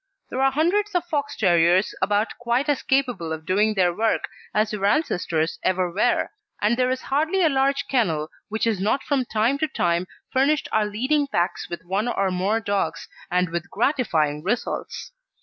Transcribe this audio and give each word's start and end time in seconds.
There 0.31 0.41
are 0.41 0.51
hundreds 0.51 0.95
of 0.95 1.05
Fox 1.05 1.37
terriers 1.37 1.93
about 2.01 2.35
quite 2.39 2.67
as 2.67 2.81
capable 2.81 3.31
of 3.31 3.45
doing 3.45 3.75
their 3.75 3.93
work 3.95 4.27
as 4.51 4.71
their 4.71 4.83
ancestors 4.83 5.59
ever 5.61 5.91
were, 5.91 6.29
and 6.59 6.75
there 6.75 6.89
is 6.89 7.01
hardly 7.03 7.43
a 7.43 7.49
large 7.49 7.85
kennel 7.87 8.29
which 8.49 8.63
has 8.63 8.79
not 8.81 9.03
from 9.03 9.25
time 9.25 9.59
to 9.59 9.67
time 9.67 10.07
furnished 10.33 10.67
our 10.71 10.85
leading 10.87 11.27
packs 11.27 11.69
with 11.69 11.85
one 11.85 12.07
or 12.07 12.31
more 12.31 12.59
dogs, 12.59 13.07
and 13.29 13.49
with 13.51 13.69
gratifying 13.69 14.41
results. 14.43 15.11